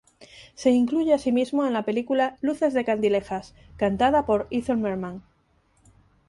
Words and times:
Se 0.55 0.71
incluye 0.71 1.13
asimismo 1.13 1.63
en 1.63 1.73
la 1.73 1.83
película 1.85 2.35
"Luces 2.41 2.73
de 2.73 2.83
candilejas", 2.83 3.53
cantada 3.77 4.25
por 4.25 4.47
Ethel 4.49 4.77
Merman. 4.77 5.21